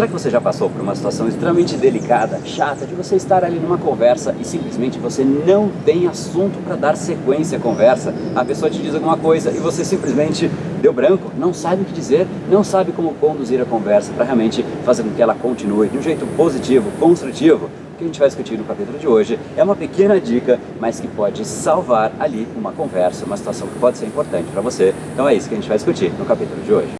[0.00, 3.60] Será que você já passou por uma situação extremamente delicada, chata, de você estar ali
[3.60, 8.14] numa conversa e simplesmente você não tem assunto para dar sequência à conversa?
[8.34, 10.50] A pessoa te diz alguma coisa e você simplesmente
[10.80, 14.64] deu branco, não sabe o que dizer, não sabe como conduzir a conversa para realmente
[14.86, 18.56] fazer com que ela continue de um jeito positivo, construtivo que a gente vai discutir
[18.56, 23.26] no capítulo de hoje é uma pequena dica, mas que pode salvar ali uma conversa,
[23.26, 24.94] uma situação que pode ser importante para você.
[25.12, 26.99] Então é isso que a gente vai discutir no capítulo de hoje.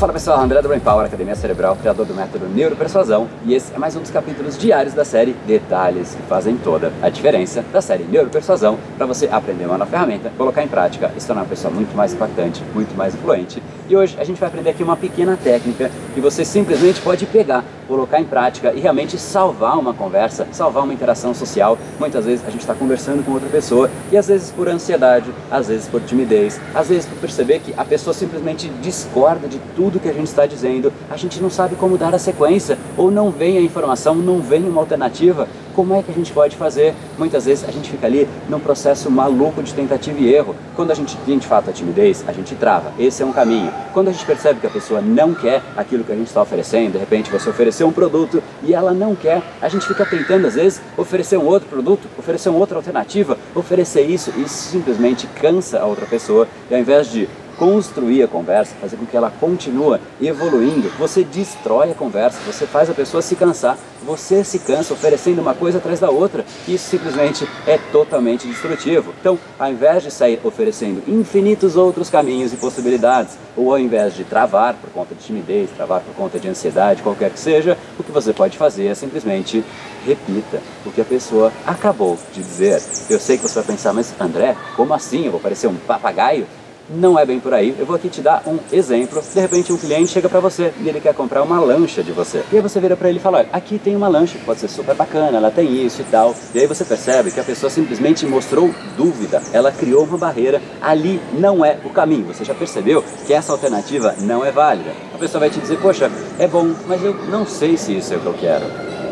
[0.00, 3.78] Fala pessoal, André do Brain Power, Academia Cerebral, criador do método Neuropersuasão, e esse é
[3.78, 8.04] mais um dos capítulos diários da série Detalhes que fazem toda a diferença da série
[8.04, 11.70] Neuropersuasão para você aprender uma nova ferramenta, colocar em prática e se tornar uma pessoa
[11.70, 13.62] muito mais impactante, muito mais influente.
[13.90, 17.64] E hoje a gente vai aprender aqui uma pequena técnica que você simplesmente pode pegar,
[17.88, 21.76] colocar em prática e realmente salvar uma conversa, salvar uma interação social.
[21.98, 25.66] Muitas vezes a gente está conversando com outra pessoa e às vezes por ansiedade, às
[25.66, 30.08] vezes por timidez, às vezes por perceber que a pessoa simplesmente discorda de tudo que
[30.08, 33.58] a gente está dizendo, a gente não sabe como dar a sequência, ou não vem
[33.58, 36.94] a informação, não vem uma alternativa, como é que a gente pode fazer?
[37.18, 40.54] Muitas vezes a gente fica ali num processo maluco de tentativa e erro.
[40.76, 42.92] Quando a gente tem de fato a timidez, a gente trava.
[42.98, 43.72] Esse é um caminho.
[43.92, 46.92] Quando a gente percebe que a pessoa não quer aquilo que a gente está oferecendo,
[46.92, 50.54] de repente você ofereceu um produto e ela não quer, a gente fica tentando às
[50.54, 55.80] vezes oferecer um outro produto, oferecer uma outra alternativa, oferecer isso e isso simplesmente cansa
[55.80, 56.46] a outra pessoa.
[56.70, 57.28] E ao invés de
[57.60, 62.88] construir a conversa, fazer com que ela continue evoluindo, você destrói a conversa, você faz
[62.88, 66.42] a pessoa se cansar, você se cansa oferecendo uma coisa atrás da outra.
[66.66, 69.12] Isso simplesmente é totalmente destrutivo.
[69.20, 74.24] Então, ao invés de sair oferecendo infinitos outros caminhos e possibilidades, ou ao invés de
[74.24, 78.10] travar por conta de timidez, travar por conta de ansiedade, qualquer que seja, o que
[78.10, 79.62] você pode fazer é simplesmente
[80.06, 82.82] repita o que a pessoa acabou de dizer.
[83.10, 85.26] Eu sei que você vai pensar, mas André, como assim?
[85.26, 86.46] Eu vou parecer um papagaio?
[86.92, 87.72] Não é bem por aí.
[87.78, 89.22] Eu vou aqui te dar um exemplo.
[89.22, 92.42] De repente um cliente chega para você e ele quer comprar uma lancha de você.
[92.50, 94.66] E aí você vira para ele e fala: aqui tem uma lancha que pode ser
[94.66, 96.34] super bacana, ela tem isso e tal.
[96.52, 99.40] E aí você percebe que a pessoa simplesmente mostrou dúvida.
[99.52, 100.60] Ela criou uma barreira.
[100.80, 102.26] Ali não é o caminho.
[102.26, 104.90] Você já percebeu que essa alternativa não é válida.
[105.14, 108.16] A pessoa vai te dizer: poxa, é bom, mas eu não sei se isso é
[108.16, 108.64] o que eu quero.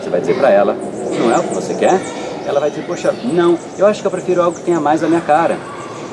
[0.02, 2.00] Você vai dizer para ela: não é o que você quer?
[2.44, 5.06] Ela vai dizer: poxa, não, eu acho que eu prefiro algo que tenha mais a
[5.06, 5.56] minha cara.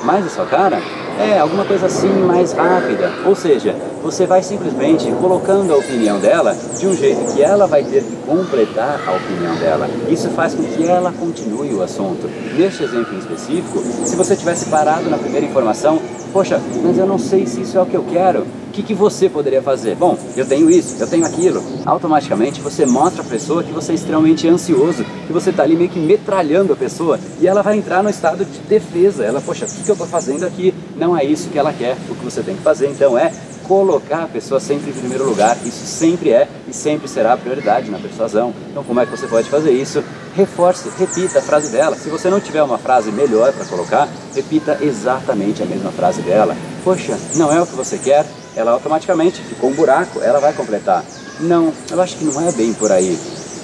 [0.03, 0.79] Mais a sua cara?
[1.19, 3.09] É, alguma coisa assim mais rápida.
[3.25, 7.83] Ou seja, você vai simplesmente colocando a opinião dela de um jeito que ela vai
[7.83, 9.89] ter que completar a opinião dela.
[10.09, 12.29] Isso faz com que ela continue o assunto.
[12.57, 16.01] Neste exemplo em específico, se você tivesse parado na primeira informação,
[16.33, 18.45] poxa, mas eu não sei se isso é o que eu quero
[18.75, 19.95] que, que você poderia fazer?
[19.95, 21.63] Bom, eu tenho isso, eu tenho aquilo.
[21.85, 25.89] Automaticamente você mostra a pessoa que você é extremamente ansioso, que você está ali meio
[25.89, 29.23] que metralhando a pessoa e ela vai entrar no estado de defesa.
[29.23, 30.73] Ela, poxa, o que, que eu estou fazendo aqui?
[30.97, 31.95] Não é isso que ela quer.
[32.09, 33.31] O que você tem que fazer então é
[33.63, 35.57] colocar a pessoa sempre em primeiro lugar.
[35.65, 38.53] Isso sempre é e sempre será a prioridade na persuasão.
[38.69, 40.03] Então, como é que você pode fazer isso?
[40.35, 41.95] Reforce, repita a frase dela.
[41.95, 46.55] Se você não tiver uma frase melhor para colocar, repita exatamente a mesma frase dela.
[46.83, 48.25] Poxa, não é o que você quer?
[48.55, 51.03] ela automaticamente ficou um buraco, ela vai completar.
[51.41, 53.19] Não, eu acho que não é bem por aí.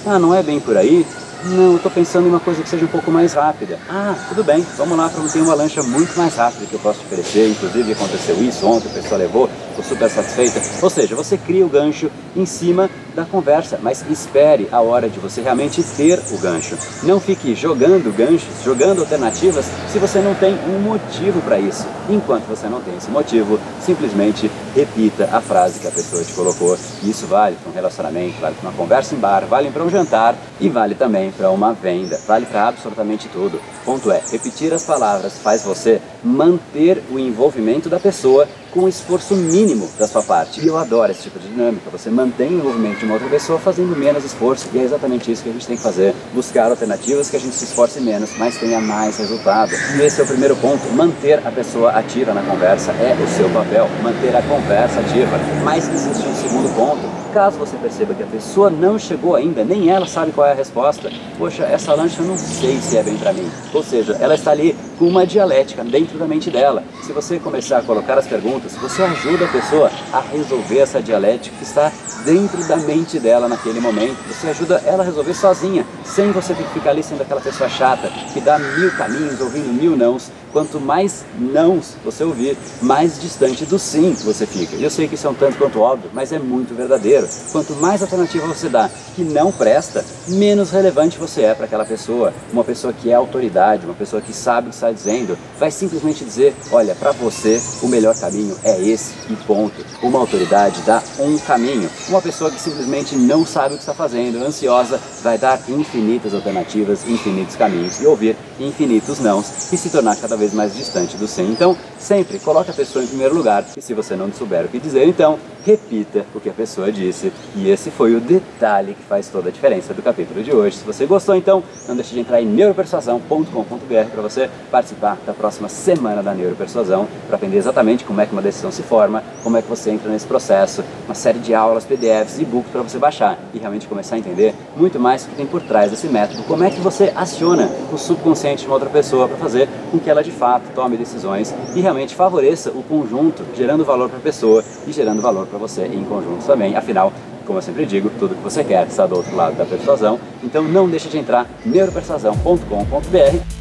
[0.06, 1.06] Ah, não é bem por aí?
[1.44, 3.80] Não, eu estou pensando em uma coisa que seja um pouco mais rápida.
[3.90, 7.00] Ah, tudo bem, vamos lá, para ter uma lancha muito mais rápida que eu posso
[7.00, 7.50] te oferecer.
[7.50, 10.62] Inclusive aconteceu isso ontem, a pessoa levou, ficou super satisfeita.
[10.82, 15.20] Ou seja, você cria o gancho em cima da conversa, mas espere a hora de
[15.20, 16.78] você realmente ter o gancho.
[17.04, 21.86] Não fique jogando ganchos, jogando alternativas, se você não tem um motivo para isso.
[22.10, 26.78] Enquanto você não tem esse motivo, simplesmente repita a frase que a pessoa te colocou.
[27.04, 30.36] Isso vale para um relacionamento, vale para uma conversa em bar, vale para um jantar
[30.60, 33.62] e vale também para uma venda, vale para absolutamente tudo.
[33.86, 39.90] Ponto é, repetir as palavras faz você manter o envolvimento da pessoa com esforço mínimo
[40.00, 40.62] da sua parte.
[40.62, 41.90] E eu adoro esse tipo de dinâmica.
[41.92, 44.70] Você mantém o envolvimento de uma outra pessoa fazendo menos esforço.
[44.74, 46.16] E é exatamente isso que a gente tem que fazer.
[46.34, 49.74] Buscar alternativas que a gente se esforce menos, mas tenha mais resultado.
[49.98, 50.90] E esse é o primeiro ponto.
[50.94, 53.90] Manter a pessoa ativa na conversa é o seu papel.
[54.02, 55.38] Manter a conversa ativa.
[55.64, 59.90] Mas existe um segundo ponto Caso você perceba que a pessoa não chegou ainda, nem
[59.90, 63.16] ela sabe qual é a resposta, poxa, essa lancha eu não sei se é bem
[63.16, 63.50] para mim.
[63.74, 66.84] Ou seja, ela está ali com uma dialética dentro da mente dela.
[67.04, 71.56] Se você começar a colocar as perguntas, você ajuda a pessoa a resolver essa dialética
[71.56, 71.90] que está
[72.26, 74.18] dentro da mente dela naquele momento.
[74.28, 77.70] Você ajuda ela a resolver sozinha, sem você ter que ficar ali sendo aquela pessoa
[77.70, 83.66] chata que dá mil caminhos, ouvindo mil nãos quanto mais nãos você ouvir, mais distante
[83.66, 84.76] do sim você fica.
[84.76, 87.28] Eu sei que isso é um tanto quanto óbvio, mas é muito verdadeiro.
[87.52, 92.34] Quanto mais alternativa você dá que não presta, menos relevante você é para aquela pessoa.
[92.52, 96.24] Uma pessoa que é autoridade, uma pessoa que sabe o que está dizendo, vai simplesmente
[96.24, 99.86] dizer: olha, para você o melhor caminho é esse e ponto.
[100.02, 101.90] Uma autoridade dá um caminho.
[102.10, 107.08] Uma pessoa que simplesmente não sabe o que está fazendo, ansiosa, vai dar infinitas alternativas,
[107.08, 111.50] infinitos caminhos e ouvir infinitos nãos e se tornar cada vez mais distante do sim.
[111.52, 114.80] Então, sempre coloque a pessoa em primeiro lugar e se você não souber o que
[114.80, 117.32] dizer, então repita o que a pessoa disse.
[117.56, 120.78] E esse foi o detalhe que faz toda a diferença do capítulo de hoje.
[120.78, 125.70] Se você gostou, então, não deixe de entrar em neuropersuasão.com.br para você participar da próxima
[125.70, 129.62] semana da Neuropersuasão, para aprender exatamente como é que uma decisão se forma, como é
[129.62, 133.38] que você entra nesse processo, uma série de aulas, PDFs e books para você baixar
[133.54, 136.64] e realmente começar a entender muito mais o que tem por trás desse método, como
[136.64, 140.24] é que você aciona o subconsciente de uma outra pessoa para fazer com que ela
[140.24, 144.92] de fato tome decisões e realmente favoreça o conjunto, gerando valor para a pessoa e
[144.92, 146.76] gerando valor para você em conjunto também.
[146.76, 147.14] Afinal,
[147.46, 150.20] como eu sempre digo, tudo que você quer está do outro lado da persuasão.
[150.44, 153.61] Então não deixe de entrar neuropersuasão.com.br